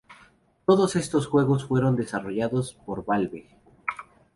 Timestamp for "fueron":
1.65-1.95